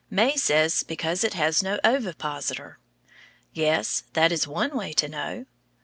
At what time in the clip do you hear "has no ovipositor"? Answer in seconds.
1.35-2.79